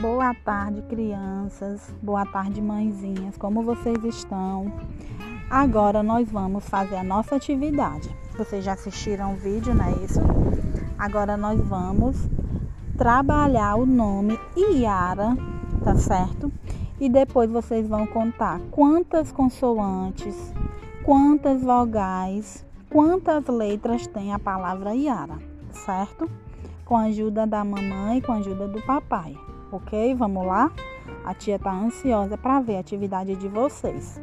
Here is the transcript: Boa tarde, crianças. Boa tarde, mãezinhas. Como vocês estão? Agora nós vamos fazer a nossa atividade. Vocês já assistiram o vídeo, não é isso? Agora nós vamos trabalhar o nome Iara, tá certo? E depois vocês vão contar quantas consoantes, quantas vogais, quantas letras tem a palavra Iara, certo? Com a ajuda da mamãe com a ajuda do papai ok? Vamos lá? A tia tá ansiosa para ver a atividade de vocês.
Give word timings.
Boa 0.00 0.32
tarde, 0.32 0.80
crianças. 0.88 1.94
Boa 2.00 2.24
tarde, 2.24 2.58
mãezinhas. 2.62 3.36
Como 3.36 3.62
vocês 3.62 4.02
estão? 4.02 4.72
Agora 5.50 6.02
nós 6.02 6.26
vamos 6.30 6.66
fazer 6.66 6.96
a 6.96 7.04
nossa 7.04 7.36
atividade. 7.36 8.08
Vocês 8.34 8.64
já 8.64 8.72
assistiram 8.72 9.34
o 9.34 9.36
vídeo, 9.36 9.74
não 9.74 9.84
é 9.84 9.90
isso? 10.02 10.18
Agora 10.98 11.36
nós 11.36 11.60
vamos 11.60 12.16
trabalhar 12.96 13.74
o 13.74 13.84
nome 13.84 14.40
Iara, 14.56 15.36
tá 15.84 15.94
certo? 15.96 16.50
E 16.98 17.06
depois 17.06 17.50
vocês 17.50 17.86
vão 17.86 18.06
contar 18.06 18.58
quantas 18.70 19.30
consoantes, 19.30 20.34
quantas 21.04 21.62
vogais, 21.62 22.64
quantas 22.88 23.46
letras 23.48 24.06
tem 24.06 24.32
a 24.32 24.38
palavra 24.38 24.94
Iara, 24.94 25.36
certo? 25.72 26.26
Com 26.86 26.96
a 26.96 27.02
ajuda 27.02 27.46
da 27.46 27.62
mamãe 27.62 28.22
com 28.22 28.32
a 28.32 28.36
ajuda 28.36 28.66
do 28.66 28.80
papai 28.80 29.36
ok? 29.70 30.14
Vamos 30.14 30.46
lá? 30.46 30.70
A 31.24 31.34
tia 31.34 31.58
tá 31.58 31.72
ansiosa 31.72 32.36
para 32.36 32.60
ver 32.60 32.76
a 32.76 32.80
atividade 32.80 33.34
de 33.36 33.48
vocês. 33.48 34.20